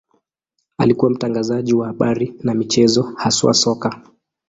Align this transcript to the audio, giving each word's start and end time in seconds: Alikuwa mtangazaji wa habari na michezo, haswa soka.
Alikuwa 0.77 1.11
mtangazaji 1.11 1.73
wa 1.73 1.87
habari 1.87 2.35
na 2.43 2.53
michezo, 2.53 3.13
haswa 3.17 3.53
soka. 3.53 4.01